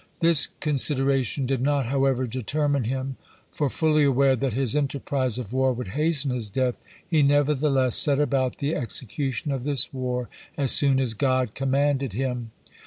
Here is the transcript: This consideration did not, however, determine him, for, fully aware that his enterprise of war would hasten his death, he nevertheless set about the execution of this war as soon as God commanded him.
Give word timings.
This 0.19 0.47
consideration 0.61 1.45
did 1.45 1.61
not, 1.61 1.85
however, 1.85 2.25
determine 2.25 2.85
him, 2.85 3.17
for, 3.51 3.69
fully 3.69 4.03
aware 4.03 4.35
that 4.35 4.53
his 4.53 4.75
enterprise 4.75 5.37
of 5.37 5.53
war 5.53 5.73
would 5.73 5.89
hasten 5.89 6.31
his 6.31 6.49
death, 6.49 6.79
he 7.07 7.21
nevertheless 7.21 7.97
set 7.97 8.19
about 8.19 8.57
the 8.57 8.73
execution 8.73 9.51
of 9.51 9.63
this 9.63 9.93
war 9.93 10.27
as 10.57 10.71
soon 10.71 10.99
as 10.99 11.13
God 11.13 11.53
commanded 11.53 12.13
him. 12.13 12.49